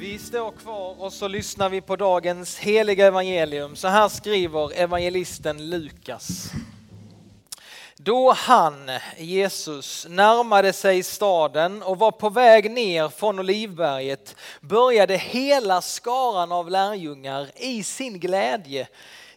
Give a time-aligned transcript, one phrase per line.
[0.00, 3.76] Vi står kvar och så lyssnar vi på dagens heliga evangelium.
[3.76, 6.50] Så här skriver evangelisten Lukas.
[7.96, 15.80] Då han, Jesus, närmade sig staden och var på väg ner från Olivberget började hela
[15.80, 18.88] skaran av lärjungar i sin glädje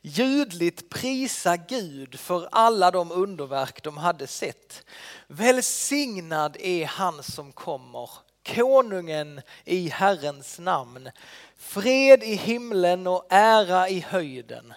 [0.01, 4.85] ljudligt prisa Gud för alla de underverk de hade sett.
[5.27, 8.09] Välsignad är han som kommer,
[8.43, 11.09] konungen i Herrens namn.
[11.57, 14.73] Fred i himlen och ära i höjden.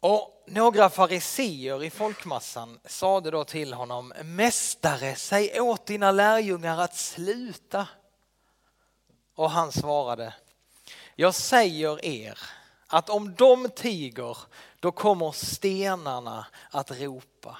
[0.00, 6.96] Och några fariseer i folkmassan sade då till honom, Mästare, säg åt dina lärjungar att
[6.96, 7.88] sluta.
[9.34, 10.34] Och han svarade,
[11.14, 12.38] jag säger er
[12.86, 14.38] att om de tiger,
[14.80, 17.58] då kommer stenarna att ropa.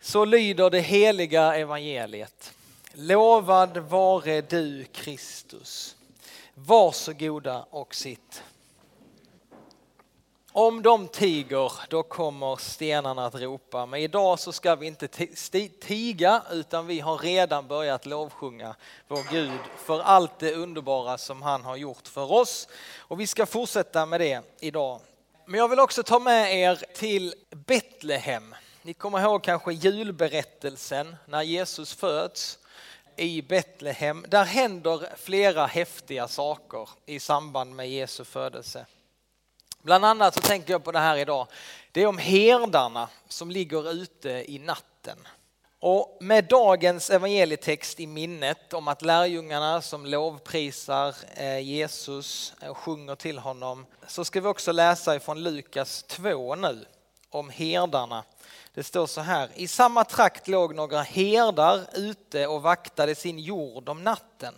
[0.00, 2.52] Så lyder det heliga evangeliet.
[2.98, 5.96] Lovad vare du Kristus.
[6.54, 8.42] Varsågoda och sitt.
[10.52, 13.86] Om de tiger, då kommer stenarna att ropa.
[13.86, 15.08] Men idag så ska vi inte
[15.80, 18.74] tiga, utan vi har redan börjat lovsjunga
[19.08, 22.68] vår Gud för allt det underbara som han har gjort för oss.
[22.98, 25.00] Och vi ska fortsätta med det idag.
[25.46, 28.54] Men jag vill också ta med er till Betlehem.
[28.82, 32.58] Ni kommer ihåg kanske julberättelsen när Jesus föds
[33.16, 34.24] i Betlehem.
[34.28, 38.86] Där händer flera häftiga saker i samband med Jesu födelse.
[39.82, 41.46] Bland annat så tänker jag på det här idag.
[41.92, 45.18] Det är om herdarna som ligger ute i natten.
[45.80, 53.14] Och med dagens evangelietext i minnet om att lärjungarna som lovprisar eh, Jesus och sjunger
[53.14, 56.84] till honom så ska vi också läsa ifrån Lukas 2 nu
[57.30, 58.24] om herdarna.
[58.74, 63.88] Det står så här, i samma trakt låg några herdar ute och vaktade sin jord
[63.88, 64.54] om natten.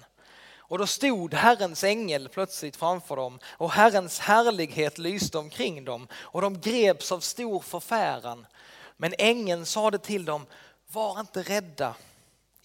[0.57, 6.43] Och då stod Herrens ängel plötsligt framför dem och Herrens härlighet lyste omkring dem och
[6.43, 8.47] de greps av stor förfäran.
[8.97, 10.47] Men ängeln sade till dem,
[10.93, 11.95] var inte rädda.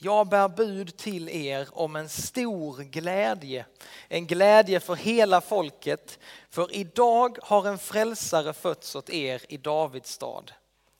[0.03, 3.65] Jag bär bud till er om en stor glädje,
[4.07, 6.19] en glädje för hela folket.
[6.49, 10.51] För idag har en frälsare fötts åt er i Davids stad.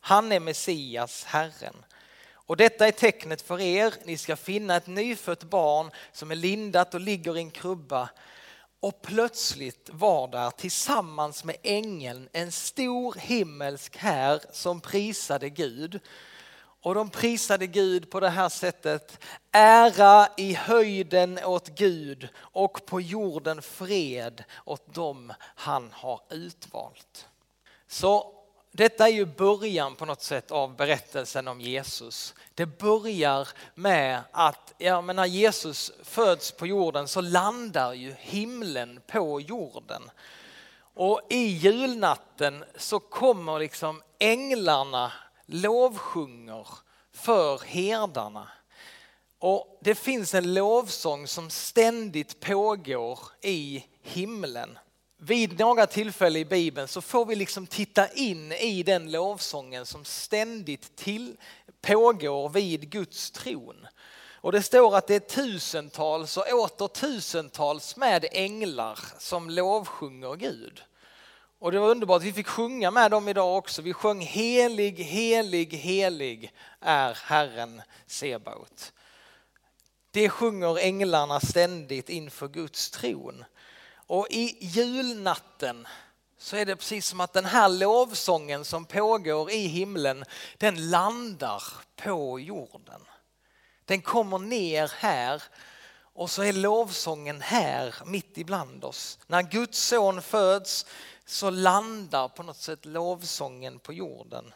[0.01, 1.85] Han är Messias, Herren.
[2.31, 6.93] Och detta är tecknet för er, ni ska finna ett nyfött barn som är lindat
[6.93, 8.09] och ligger i en krubba.
[8.79, 15.99] Och plötsligt var där tillsammans med ängeln en stor himmelsk här som prisade Gud.
[16.83, 19.19] Och de prisade Gud på det här sättet.
[19.51, 27.27] Ära i höjden åt Gud och på jorden fred åt dem han har utvalt.
[27.88, 28.33] Så
[28.71, 32.33] detta är ju början på något sätt av berättelsen om Jesus.
[32.53, 39.00] Det börjar med att ja, men när Jesus föds på jorden så landar ju himlen
[39.07, 40.09] på jorden.
[40.94, 45.11] Och i julnatten så kommer liksom änglarna
[45.45, 46.67] lovsjunger
[47.11, 48.47] för herdarna.
[49.39, 54.77] Och det finns en lovsång som ständigt pågår i himlen
[55.25, 60.05] vid några tillfällen i Bibeln så får vi liksom titta in i den lovsången som
[60.05, 61.37] ständigt till,
[61.81, 63.87] pågår vid Guds tron.
[64.31, 70.83] Och det står att det är tusentals och åter tusentals med änglar som lovsjunger Gud.
[71.63, 73.81] Och det var underbart, vi fick sjunga med dem idag också.
[73.81, 78.94] Vi sjöng helig, helig, helig är Herren Sebaot.
[80.12, 83.46] Det sjunger änglarna ständigt inför Guds tron.
[83.96, 85.88] Och i julnatten
[86.38, 90.25] så är det precis som att den här lovsången som pågår i himlen,
[90.57, 91.63] den landar
[91.95, 93.01] på jorden.
[93.85, 95.44] Den kommer ner här
[96.13, 99.19] och så är lovsången här mitt ibland oss.
[99.28, 100.85] När Guds son föds
[101.25, 104.53] så landar på något sätt lovsången på jorden.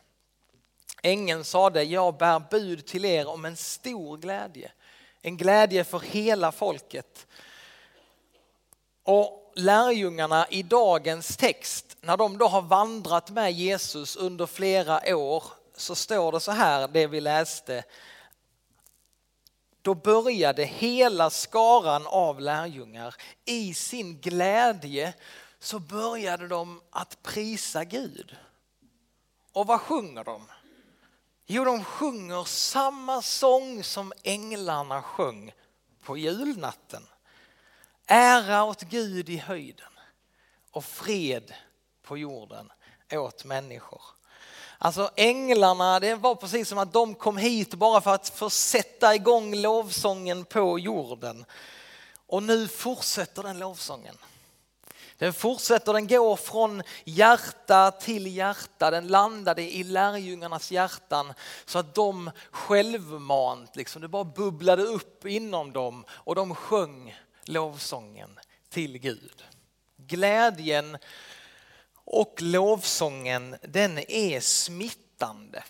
[1.02, 4.72] Ängeln sade, jag bär bud till er om en stor glädje.
[5.22, 7.28] En glädje för hela folket.
[9.04, 15.44] Och lärjungarna i dagens text, när de då har vandrat med Jesus under flera år,
[15.76, 17.84] så står det så här, det vi läste.
[19.82, 23.16] Då började hela skaran av lärjungar
[23.46, 25.14] i sin glädje
[25.60, 28.36] så började de att prisa Gud.
[29.52, 30.48] Och vad sjunger de?
[31.46, 35.54] Jo, de sjunger samma sång som änglarna sjöng
[36.04, 37.08] på julnatten.
[38.06, 39.92] Ära åt Gud i höjden
[40.72, 41.54] och fred
[42.04, 42.72] på jorden
[43.12, 44.02] åt människor.
[44.78, 49.16] Alltså änglarna, det var precis som att de kom hit bara för att få sätta
[49.16, 51.46] igång lovsången på jorden.
[52.28, 54.18] Och nu fortsätter den lovsången.
[55.18, 58.92] Den fortsätter, den går från hjärta till hjärta.
[58.92, 61.34] Den landade i lärjungarnas hjärtan
[61.66, 67.16] så att de självmant, liksom, det bara bubblade upp inom dem och de sjöng
[67.46, 69.44] lovsången till Gud.
[69.98, 70.98] Glädjen
[71.96, 75.64] och lovsången den är smittande.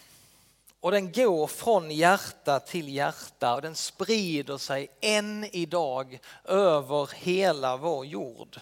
[0.79, 7.77] Och den går från hjärta till hjärta och den sprider sig än idag över hela
[7.77, 8.59] vår jord.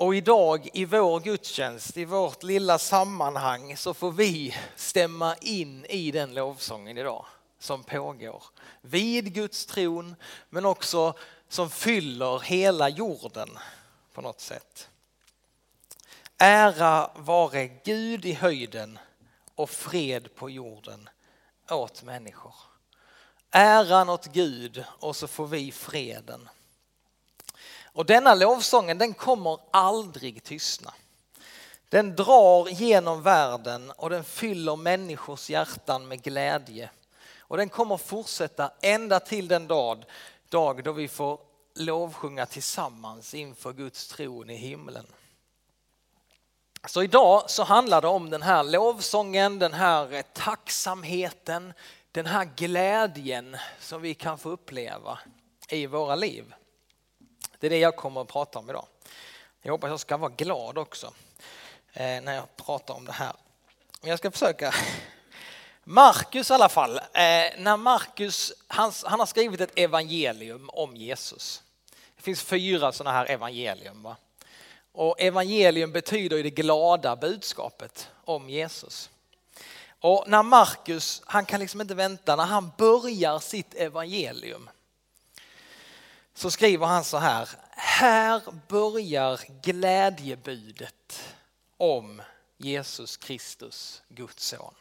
[0.00, 6.10] Och idag i vår gudstjänst, i vårt lilla sammanhang så får vi stämma in i
[6.10, 7.26] den lovsången idag
[7.58, 8.42] som pågår.
[8.80, 10.16] Vid Guds tron
[10.48, 11.14] men också
[11.48, 13.58] som fyller hela jorden
[14.12, 14.88] på något sätt.
[16.38, 18.98] Ära vare Gud i höjden
[19.54, 21.08] och fred på jorden
[21.70, 22.54] åt människor.
[23.50, 26.48] Äran åt Gud och så får vi freden.
[27.92, 30.94] Och denna lovsången den kommer aldrig tystna.
[31.88, 36.90] Den drar genom världen och den fyller människors hjärtan med glädje.
[37.38, 40.04] Och den kommer fortsätta ända till den dag,
[40.48, 41.40] dag då vi får
[41.74, 45.06] lovsjunga tillsammans inför Guds tron i himlen.
[46.88, 51.72] Så idag så handlar det om den här lovsången, den här tacksamheten,
[52.12, 55.18] den här glädjen som vi kan få uppleva
[55.68, 56.54] i våra liv.
[57.60, 58.86] Det är det jag kommer att prata om idag.
[59.62, 61.06] Jag hoppas jag ska vara glad också
[61.92, 63.32] eh, när jag pratar om det här.
[64.00, 64.74] Men jag ska försöka.
[65.84, 67.02] Markus i alla fall, eh,
[67.58, 71.62] när Markus, han, han, har skrivit ett evangelium om Jesus.
[72.16, 74.02] Det finns fyra sådana här evangelium.
[74.02, 74.16] Va?
[74.92, 79.10] Och evangelium betyder ju det glada budskapet om Jesus.
[80.00, 84.70] Och när Markus, han kan liksom inte vänta, när han börjar sitt evangelium
[86.40, 87.48] så skriver han så här.
[87.70, 91.34] Här börjar glädjebudet
[91.76, 92.22] om
[92.56, 94.74] Jesus Kristus, Guds son.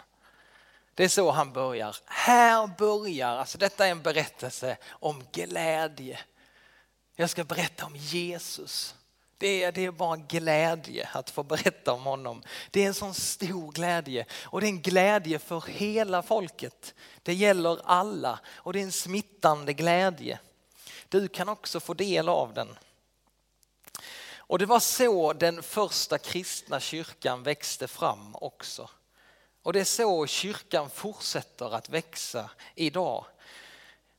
[0.93, 1.95] Det är så han börjar.
[2.05, 6.19] Här börjar, alltså detta är en berättelse om glädje.
[7.15, 8.95] Jag ska berätta om Jesus.
[9.37, 12.43] Det är, det är bara glädje att få berätta om honom.
[12.71, 16.93] Det är en sån stor glädje och det är en glädje för hela folket.
[17.23, 20.39] Det gäller alla och det är en smittande glädje.
[21.09, 22.77] Du kan också få del av den.
[24.37, 28.89] Och det var så den första kristna kyrkan växte fram också.
[29.63, 33.25] Och det är så kyrkan fortsätter att växa idag.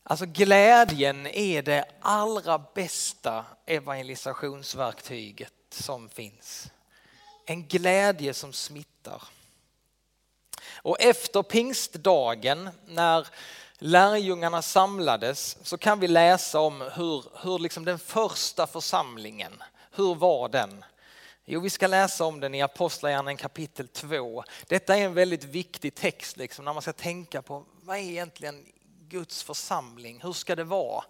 [0.03, 6.71] Alltså glädjen är det allra bästa evangelisationsverktyget som finns.
[7.47, 9.23] En glädje som smittar.
[10.83, 13.29] Och efter pingstdagen när
[13.81, 20.49] lärjungarna samlades så kan vi läsa om hur, hur liksom den första församlingen, hur var
[20.49, 20.85] den?
[21.45, 24.45] Jo, vi ska läsa om den i Apostlagärningarna kapitel 2.
[24.67, 28.67] Detta är en väldigt viktig text liksom, när man ska tänka på vad är egentligen
[29.09, 30.21] Guds församling?
[30.23, 31.05] Hur ska det vara?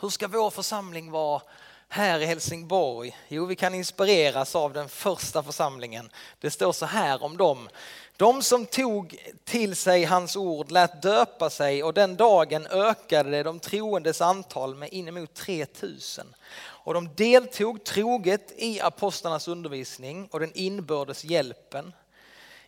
[0.00, 1.42] Hur ska vår församling vara
[1.88, 3.16] här i Helsingborg?
[3.28, 6.10] Jo, vi kan inspireras av den första församlingen.
[6.40, 7.68] Det står så här om dem.
[8.16, 13.60] De som tog till sig hans ord lät döpa sig och den dagen ökade de
[13.60, 16.26] troendes antal med inemot 3000.
[16.58, 21.92] Och de deltog troget i apostlarnas undervisning och den inbördes hjälpen,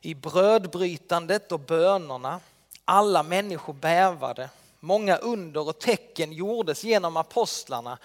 [0.00, 2.40] i brödbrytandet och bönerna.
[2.84, 4.50] Alla människor bävade.
[4.80, 7.98] Många under och tecken gjordes genom apostlarna.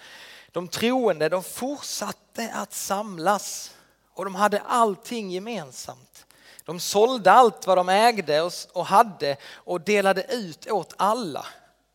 [0.54, 3.74] De troende de fortsatte att samlas
[4.14, 6.26] och de hade allting gemensamt.
[6.64, 11.46] De sålde allt vad de ägde och hade och delade ut åt alla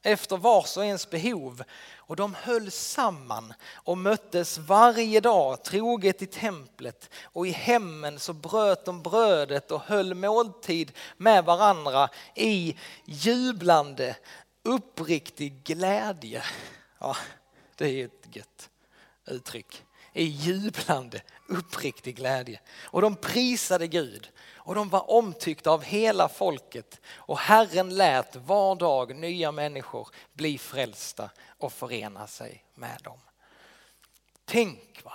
[0.04, 1.64] efter vars och ens behov.
[1.96, 8.34] Och de höll samman och möttes varje dag troget i templet och i hemmen så
[8.34, 14.16] bröt de brödet och höll måltid med varandra i jublande
[14.64, 16.44] uppriktig glädje.
[17.00, 17.16] Ja,
[17.80, 18.70] det är ett gött
[19.26, 19.84] uttryck.
[20.14, 22.60] I jublande uppriktig glädje.
[22.84, 28.76] Och de prisade Gud och de var omtyckta av hela folket och Herren lät var
[28.76, 33.20] dag nya människor bli frälsta och förena sig med dem.
[34.46, 35.14] Tänk va,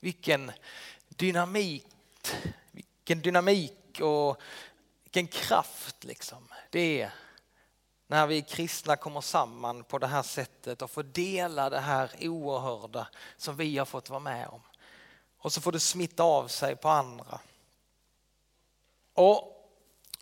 [0.00, 0.52] vilken
[1.08, 1.86] dynamik,
[2.70, 4.40] vilken dynamik och
[5.04, 7.12] vilken kraft liksom det är
[8.10, 13.08] när vi kristna kommer samman på det här sättet och får dela det här oerhörda
[13.36, 14.60] som vi har fått vara med om.
[15.38, 17.40] Och så får det smitta av sig på andra.
[19.14, 19.70] Och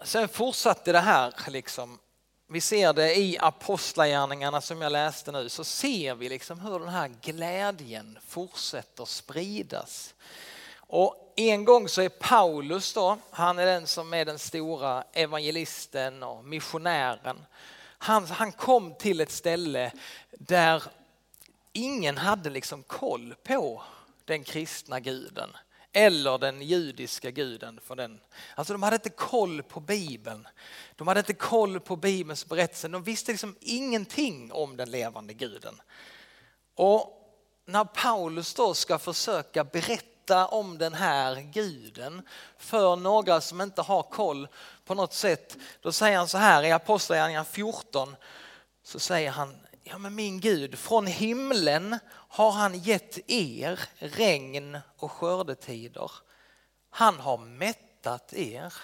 [0.05, 1.99] sen fortsatte det här liksom
[2.47, 6.89] vi ser det i apostlagärningarna som jag läste nu, så ser vi liksom hur den
[6.89, 10.15] här glädjen fortsätter spridas.
[10.77, 16.23] Och en gång så är Paulus då, han är den som är den stora evangelisten
[16.23, 17.45] och missionären.
[17.99, 19.93] Han, han kom till ett ställe
[20.31, 20.83] där
[21.73, 23.83] ingen hade liksom koll på
[24.25, 25.51] den kristna guden
[25.93, 27.81] eller den judiska guden.
[27.85, 28.21] För den.
[28.55, 30.49] Alltså de hade inte koll på Bibeln.
[30.97, 32.89] De hade inte koll på Bibelns berättelse.
[32.89, 35.81] De visste liksom ingenting om den levande guden.
[36.75, 37.15] Och
[37.65, 42.23] när Paulus då ska försöka berätta berätta om den här guden
[42.59, 44.49] för några som inte har koll
[44.85, 48.17] på något sätt, då säger han så här i Apostlagärningarna 14,
[48.83, 55.13] så säger han Ja men min Gud, från himlen har han gett er regn och
[55.13, 56.11] skördetider.
[56.91, 58.75] Han har mättat er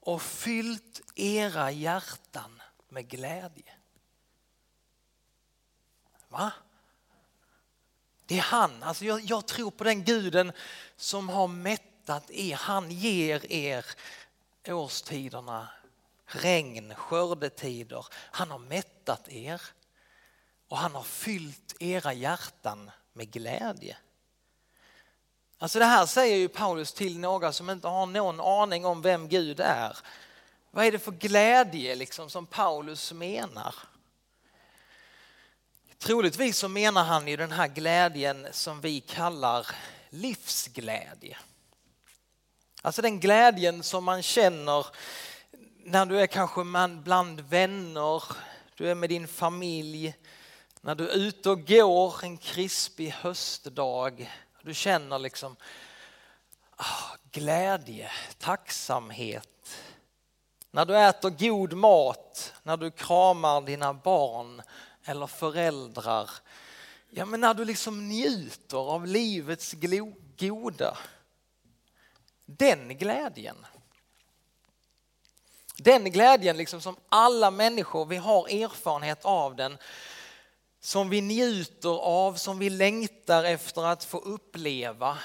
[0.00, 3.72] och fyllt era hjärtan med glädje.
[6.28, 6.52] Va?
[8.26, 10.52] Det är han, alltså jag, jag tror på den guden
[10.96, 12.54] som har mättat er.
[12.54, 13.84] Han ger er
[14.68, 15.68] årstiderna,
[16.26, 18.06] regn, skördetider.
[18.12, 19.62] Han har mättat er
[20.68, 23.96] och han har fyllt era hjärtan med glädje.
[25.58, 29.28] Alltså det här säger ju Paulus till några som inte har någon aning om vem
[29.28, 29.98] Gud är.
[30.70, 33.74] Vad är det för glädje liksom som Paulus menar?
[36.02, 39.66] Troligtvis så menar han ju den här glädjen som vi kallar
[40.10, 41.38] livsglädje.
[42.82, 44.86] Alltså den glädjen som man känner
[45.84, 46.64] när du är kanske
[47.02, 48.22] bland vänner,
[48.76, 50.14] du är med din familj,
[50.80, 54.30] när du är ute och går en krispig höstdag,
[54.62, 55.56] du känner liksom
[56.76, 59.78] ah, glädje, tacksamhet.
[60.70, 64.62] När du äter god mat, när du kramar dina barn
[65.04, 66.30] eller föräldrar.
[67.10, 69.74] Ja, men när du liksom njuter av livets
[70.38, 70.98] goda.
[72.46, 73.66] Den glädjen.
[75.76, 79.78] Den glädjen liksom som alla människor, vi har erfarenhet av den
[80.80, 85.18] som vi njuter av, som vi längtar efter att få uppleva.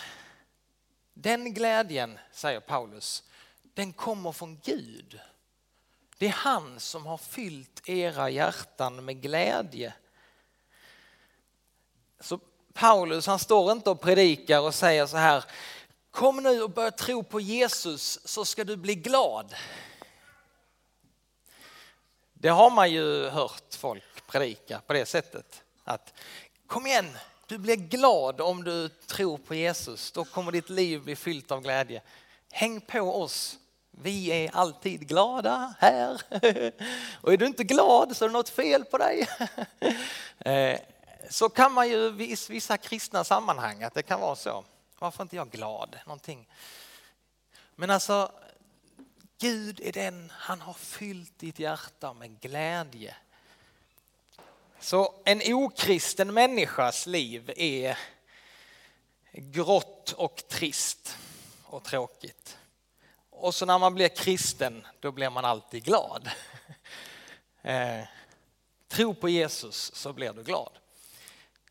[1.13, 3.23] Den glädjen, säger Paulus,
[3.73, 5.19] den kommer från Gud.
[6.17, 9.93] Det är han som har fyllt era hjärtan med glädje.
[12.19, 12.39] Så
[12.73, 15.43] Paulus han står inte och predikar och säger så här,
[16.11, 19.55] kom nu och börja tro på Jesus så ska du bli glad.
[22.33, 25.63] Det har man ju hört folk predika på det sättet.
[25.83, 26.13] Att
[26.67, 30.11] kom igen, du blir glad om du tror på Jesus.
[30.11, 32.01] Då kommer ditt liv bli fyllt av glädje.
[32.51, 33.57] Häng på oss.
[34.01, 36.21] Vi är alltid glada här.
[37.21, 39.27] Och är du inte glad så är det något fel på dig.
[40.39, 40.79] Eh,
[41.29, 44.65] så kan man ju i vissa kristna sammanhang att det kan vara så.
[44.99, 45.99] Varför är inte jag glad?
[46.05, 46.47] Någonting.
[47.75, 48.31] Men alltså,
[49.39, 53.15] Gud är den, han har fyllt ditt hjärta med glädje.
[54.79, 57.97] Så en okristen människas liv är
[59.31, 61.17] grått och trist
[61.63, 62.57] och tråkigt.
[63.39, 66.29] Och så när man blir kristen, då blir man alltid glad.
[67.61, 68.03] Eh,
[68.87, 70.71] tro på Jesus så blir du glad.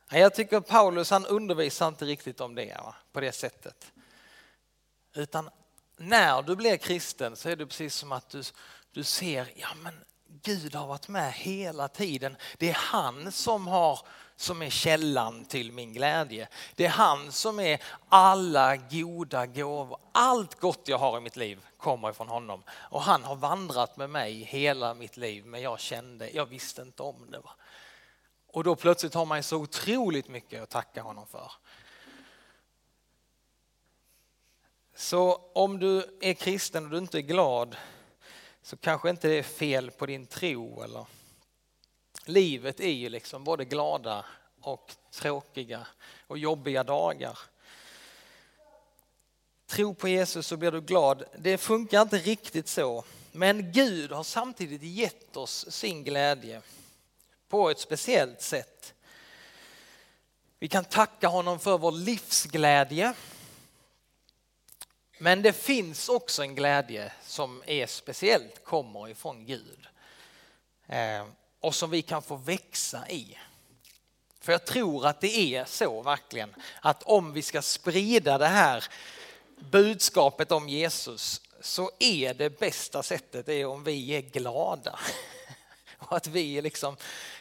[0.08, 2.94] Jag tycker Paulus han undervisar inte riktigt om det va?
[3.12, 3.92] på det sättet.
[5.14, 5.50] Utan
[5.96, 8.42] när du blir kristen så är det precis som att du,
[8.92, 10.04] du ser, ja men
[10.42, 12.36] Gud har varit med hela tiden.
[12.58, 14.00] Det är han som, har,
[14.36, 16.48] som är källan till min glädje.
[16.74, 19.98] Det är han som är alla goda gåvor.
[20.12, 22.62] Allt gott jag har i mitt liv kommer ifrån honom.
[22.70, 27.02] Och han har vandrat med mig hela mitt liv men jag kände, jag visste inte
[27.02, 27.38] om det.
[27.38, 27.50] Va?
[28.46, 31.52] Och då plötsligt har man så otroligt mycket att tacka honom för.
[34.94, 37.76] Så om du är kristen och du inte är glad
[38.62, 40.82] så kanske inte det är fel på din tro.
[40.82, 41.06] Eller...
[42.28, 44.24] Livet är ju liksom både glada
[44.60, 45.86] och tråkiga
[46.26, 47.38] och jobbiga dagar.
[49.66, 51.24] Tro på Jesus så blir du glad.
[51.38, 53.04] Det funkar inte riktigt så.
[53.32, 56.62] Men Gud har samtidigt gett oss sin glädje
[57.48, 58.94] på ett speciellt sätt.
[60.58, 63.14] Vi kan tacka honom för vår livsglädje
[65.18, 69.86] men det finns också en glädje som är speciellt kommer ifrån Gud
[70.86, 71.26] eh,
[71.66, 73.38] och som vi kan få växa i.
[74.40, 78.84] För jag tror att det är så verkligen att om vi ska sprida det här
[79.58, 84.98] budskapet om Jesus så är det bästa sättet är om vi är glada.
[85.98, 86.96] Och att vi är liksom,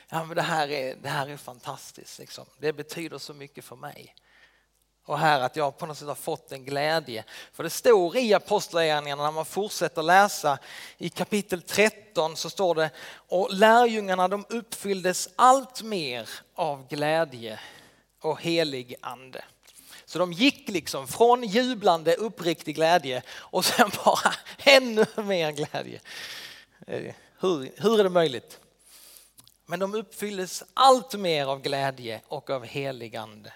[0.10, 2.46] ja men det här är, det här är fantastiskt, liksom.
[2.60, 4.16] det betyder så mycket för mig.
[5.06, 7.24] Och här att jag på något sätt har fått en glädje.
[7.54, 10.58] För det står i Apostlagärningarna när man fortsätter läsa
[10.98, 12.90] i kapitel 13 så står det
[13.28, 17.60] och lärjungarna de uppfylldes allt mer av glädje
[18.22, 19.44] och helig ande.
[20.06, 26.00] Så de gick liksom från jublande uppriktig glädje och sen bara ännu mer glädje.
[26.88, 28.60] Eh, hur, hur är det möjligt?
[29.66, 33.54] Men de uppfylldes allt mer av glädje och av helig ande.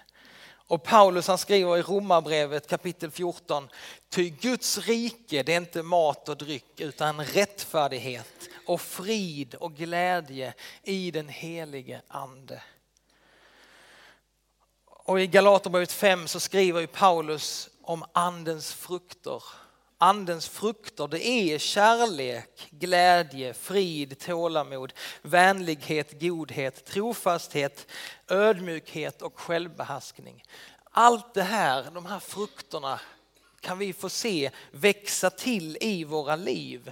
[0.70, 3.70] Och Paulus han skriver i Romarbrevet kapitel 14,
[4.10, 10.54] ty Guds rike det är inte mat och dryck utan rättfärdighet och frid och glädje
[10.84, 12.62] i den helige ande.
[14.86, 19.44] Och i Galaterbrevet 5 så skriver ju Paulus om andens frukter.
[20.02, 27.88] Andens frukter det är kärlek, glädje, frid, tålamod, vänlighet, godhet, trofasthet,
[28.28, 30.44] ödmjukhet och självbehärskning.
[30.92, 33.00] Allt det här, de här frukterna
[33.60, 36.92] kan vi få se växa till i våra liv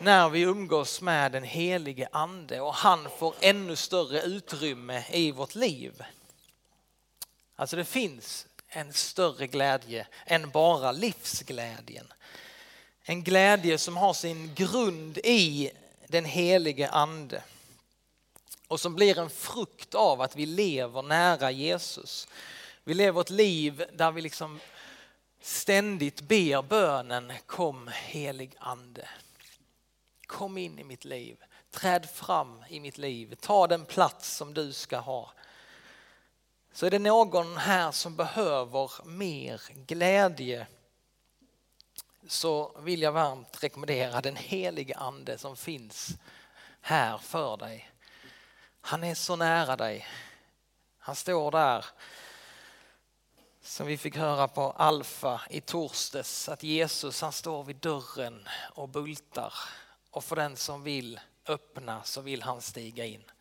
[0.00, 5.54] när vi umgås med den helige ande och han får ännu större utrymme i vårt
[5.54, 6.02] liv.
[7.56, 12.12] Alltså det finns en större glädje än bara livsglädjen.
[13.02, 15.70] En glädje som har sin grund i
[16.06, 17.42] den helige ande
[18.68, 22.28] och som blir en frukt av att vi lever nära Jesus.
[22.84, 24.60] Vi lever ett liv där vi liksom
[25.40, 29.08] ständigt ber bönen kom helig ande.
[30.26, 31.36] Kom in i mitt liv,
[31.70, 35.32] träd fram i mitt liv, ta den plats som du ska ha.
[36.72, 40.66] Så är det någon här som behöver mer glädje
[42.28, 46.08] så vill jag varmt rekommendera den helige ande som finns
[46.80, 47.90] här för dig.
[48.80, 50.06] Han är så nära dig.
[50.98, 51.84] Han står där
[53.62, 58.88] som vi fick höra på Alfa i torsdags att Jesus han står vid dörren och
[58.88, 59.54] bultar
[60.10, 63.31] och för den som vill öppna så vill han stiga in.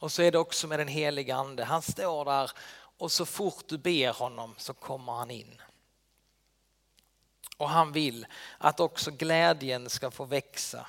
[0.00, 1.64] Och så är det också med den heliga ande.
[1.64, 2.50] Han står där
[2.98, 5.60] och så fort du ber honom så kommer han in.
[7.56, 8.26] Och han vill
[8.58, 10.86] att också glädjen ska få växa.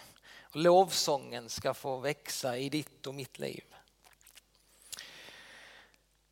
[0.51, 3.63] Lovsången ska få växa i ditt och mitt liv.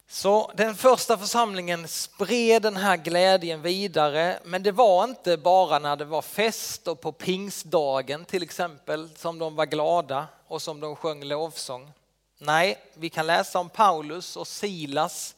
[0.08, 5.96] Så den första församlingen spred den här glädjen vidare, men det var inte bara när
[5.96, 10.96] det var fest och på pingstdagen till exempel som de var glada och som de
[10.96, 11.94] sjöng lovsång.
[12.41, 15.36] Nej, vi kan läsa om Paulus och Silas.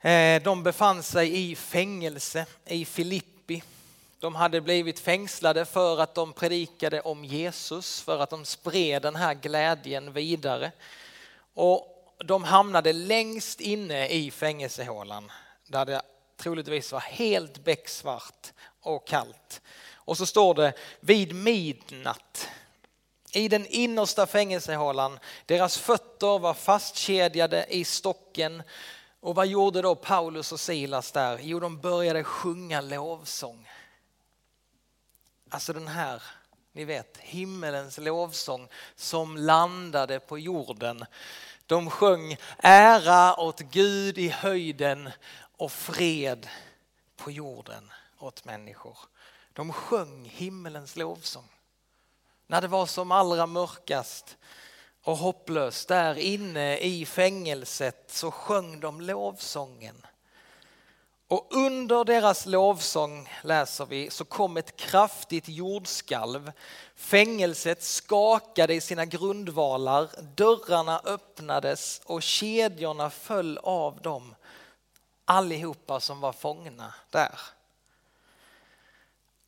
[0.00, 3.62] Eh, de befann sig i fängelse i Filippi.
[4.18, 9.16] De hade blivit fängslade för att de predikade om Jesus, för att de spred den
[9.16, 10.72] här glädjen vidare.
[11.54, 15.32] Och de hamnade längst inne i fängelsehålan
[15.66, 16.02] där det
[16.36, 19.60] troligtvis var helt becksvart och kallt.
[19.92, 22.48] Och så står det vid midnatt
[23.38, 25.18] i den innersta fängelsehålan.
[25.46, 28.62] Deras fötter var fastkedjade i stocken.
[29.20, 31.38] Och vad gjorde då Paulus och Silas där?
[31.42, 33.68] Jo, de började sjunga lovsång.
[35.50, 36.22] Alltså den här,
[36.72, 41.04] ni vet, himmelens lovsång som landade på jorden.
[41.66, 45.10] De sjöng ära åt Gud i höjden
[45.56, 46.48] och fred
[47.16, 48.98] på jorden åt människor.
[49.52, 51.48] De sjöng himmelens lovsång
[52.48, 54.36] när det var som allra mörkast
[55.04, 60.06] och hopplöst där inne i fängelset så sjöng de lovsången.
[61.28, 66.52] Och under deras lovsång läser vi så kom ett kraftigt jordskalv.
[66.96, 74.34] Fängelset skakade i sina grundvalar, dörrarna öppnades och kedjorna föll av dem.
[75.24, 77.38] Allihopa som var fångna där.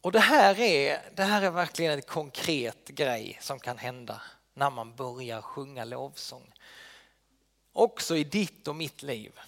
[0.00, 4.22] Och det här, är, det här är verkligen en konkret grej som kan hända
[4.54, 6.52] när man börjar sjunga lovsång.
[7.72, 9.40] Också i ditt och mitt liv.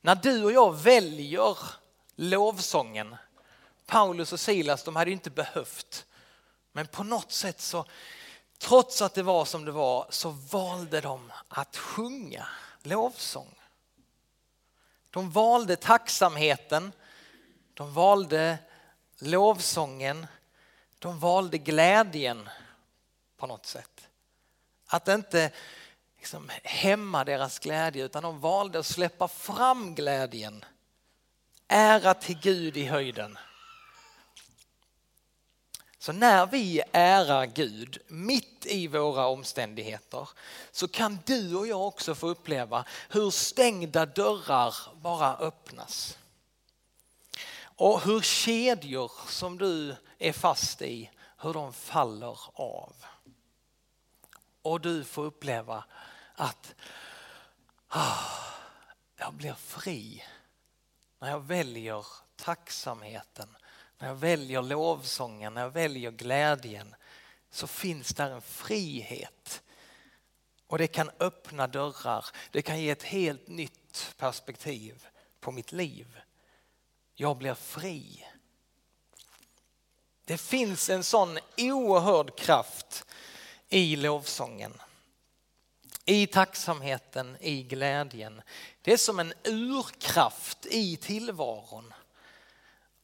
[0.00, 1.58] När du och jag väljer
[2.14, 3.16] lovsången,
[3.86, 6.06] Paulus och Silas de hade inte behövt,
[6.72, 7.84] men på något sätt så,
[8.58, 12.46] trots att det var som det var, så valde de att sjunga
[12.82, 13.54] lovsång.
[15.10, 16.92] De valde tacksamheten,
[17.74, 18.58] de valde
[19.22, 20.26] lovsången,
[20.98, 22.48] de valde glädjen
[23.36, 24.08] på något sätt.
[24.86, 25.50] Att inte
[26.16, 30.64] liksom hämma deras glädje utan de valde att släppa fram glädjen.
[31.68, 33.38] Ära till Gud i höjden.
[35.98, 40.28] Så när vi ärar Gud mitt i våra omständigheter
[40.72, 46.18] så kan du och jag också få uppleva hur stängda dörrar bara öppnas.
[47.80, 52.96] Och hur kedjor som du är fast i, hur de faller av.
[54.62, 55.84] Och du får uppleva
[56.34, 56.74] att
[57.88, 58.18] ah,
[59.16, 60.24] jag blir fri
[61.18, 63.56] när jag väljer tacksamheten
[63.98, 66.94] när jag väljer lovsången, när jag väljer glädjen
[67.50, 69.62] så finns där en frihet.
[70.66, 75.06] Och det kan öppna dörrar, det kan ge ett helt nytt perspektiv
[75.40, 76.20] på mitt liv.
[77.20, 78.26] Jag blir fri.
[80.24, 83.04] Det finns en sån oerhörd kraft
[83.68, 84.72] i lovsången.
[86.04, 88.42] I tacksamheten, i glädjen.
[88.82, 91.94] Det är som en urkraft i tillvaron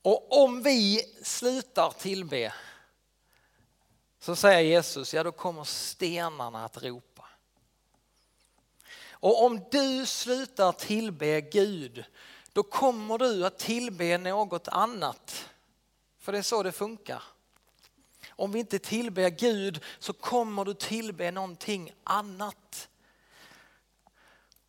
[0.02, 2.55] och om vi slutar tillbe
[4.18, 7.29] så säger Jesus, ja då kommer stenarna att ropa.
[9.11, 12.05] Och om du slutar tillbe Gud,
[12.57, 15.51] då kommer du att tillbe något annat.
[16.19, 17.23] För det är så det funkar.
[18.29, 22.88] Om vi inte tillber Gud så kommer du tillbe någonting annat.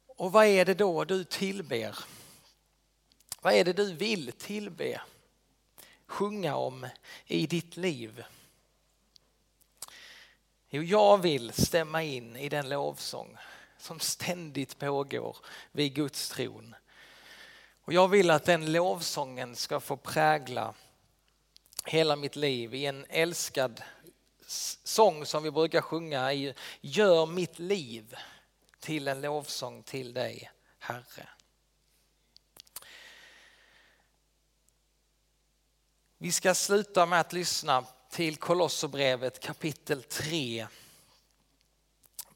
[0.07, 1.99] Och vad är det då du tillber?
[3.41, 5.01] Vad är det du vill tillbe?
[6.07, 6.87] sjunga om
[7.25, 8.23] i ditt liv?
[10.69, 13.37] Jo, jag vill stämma in i den lovsång
[13.77, 15.37] som ständigt pågår
[15.71, 16.75] vid Guds tron.
[17.87, 20.73] Och jag vill att den lovsången ska få prägla
[21.85, 23.83] hela mitt liv i en älskad
[24.83, 28.15] sång som vi brukar sjunga i Gör mitt liv
[28.79, 31.29] till en lovsång till dig, Herre.
[36.17, 40.67] Vi ska sluta med att lyssna till Kolosserbrevet kapitel 3.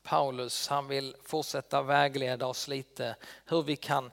[0.04, 4.12] Paulus han vill fortsätta vägleda oss lite hur vi kan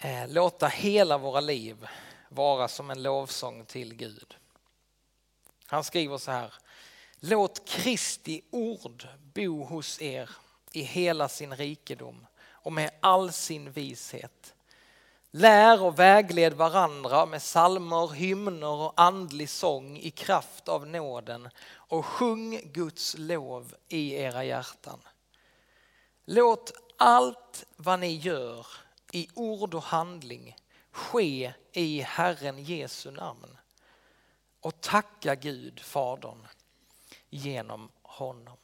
[0.00, 1.88] Eh, låta hela våra liv
[2.28, 4.36] vara som en lovsång till Gud.
[5.66, 6.54] Han skriver så här.
[7.20, 10.30] Låt Kristi ord bo hos er
[10.72, 14.54] i hela sin rikedom och med all sin vishet
[15.30, 22.06] Lär och vägled varandra med salmer, hymner och andlig sång i kraft av nåden och
[22.06, 25.00] sjung Guds lov i era hjärtan.
[26.24, 28.66] Låt allt vad ni gör
[29.12, 30.56] i ord och handling
[30.90, 33.56] ske i Herren Jesu namn
[34.60, 36.46] och tacka Gud, Fadern,
[37.30, 38.56] genom honom.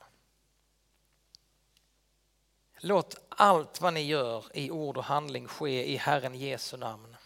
[2.80, 7.16] Låt allt vad ni gör i ord och handling ske i Herren Jesu namn.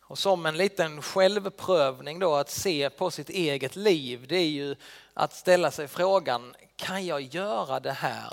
[0.00, 4.76] Och som en liten självprövning då att se på sitt eget liv, det är ju
[5.14, 8.32] att ställa sig frågan, kan jag göra det här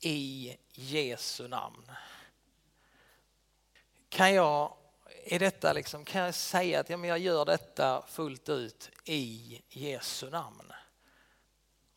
[0.00, 1.92] i Jesu namn?
[4.08, 4.74] Kan jag,
[5.24, 9.62] är detta liksom, kan jag säga att ja, men jag gör detta fullt ut i
[9.68, 10.72] Jesu namn?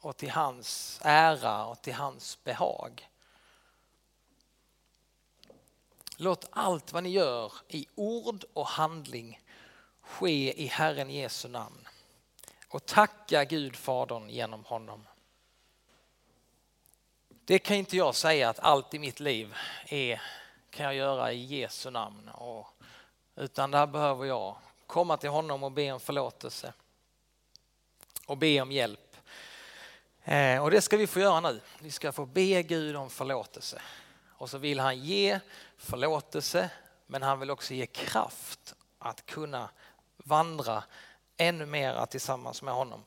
[0.01, 3.09] och till hans ära och till hans behag.
[6.17, 9.41] Låt allt vad ni gör i ord och handling
[10.01, 11.87] ske i Herren Jesu namn
[12.67, 15.07] och tacka Gud Fadern genom honom.
[17.29, 20.21] Det kan inte jag säga att allt i mitt liv är,
[20.71, 22.29] kan jag göra i Jesu namn.
[22.29, 22.67] Och,
[23.35, 24.55] utan där behöver jag
[24.87, 26.73] komma till honom och be om förlåtelse
[28.25, 29.11] och be om hjälp
[30.23, 31.61] Eh, och det ska vi få göra nu.
[31.79, 33.81] Vi ska få be Gud om förlåtelse.
[34.27, 35.39] Och så vill han ge
[35.77, 36.69] förlåtelse
[37.07, 39.69] men han vill också ge kraft att kunna
[40.17, 40.83] vandra
[41.37, 43.03] ännu mera tillsammans med honom.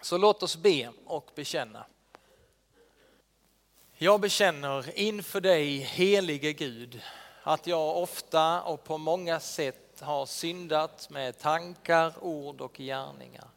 [0.00, 1.86] Så låt oss be och bekänna.
[4.04, 7.02] Jag bekänner inför dig helige Gud
[7.42, 13.48] att jag ofta och på många sätt har syndat med tankar, ord och gärningar.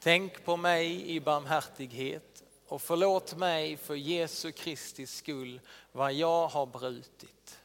[0.00, 5.60] Tänk på mig i barmhärtighet och förlåt mig för Jesu Kristi skull
[5.92, 7.60] vad jag har brutit.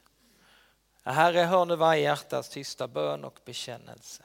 [1.04, 4.24] Herre, hör nu varje hjärtas tysta bön och bekännelse.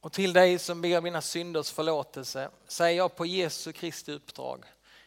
[0.00, 4.64] Och till dig som ber mina synders förlåtelse säger jag på Jesu Kristi uppdrag.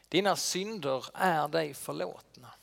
[0.09, 2.53] Dina synder är dig förlåtna.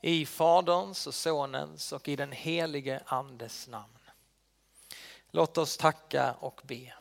[0.00, 3.98] I Faderns och Sonens och i den helige Andes namn.
[5.30, 6.94] Låt oss tacka och be.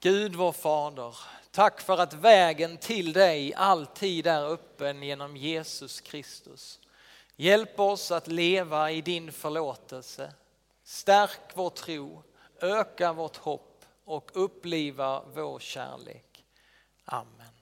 [0.00, 1.16] Gud vår Fader,
[1.50, 6.78] tack för att vägen till dig alltid är öppen genom Jesus Kristus.
[7.36, 10.32] Hjälp oss att leva i din förlåtelse.
[10.84, 12.22] Stärk vår tro,
[12.60, 16.44] öka vårt hopp och uppliva vår kärlek.
[17.04, 17.57] Amen.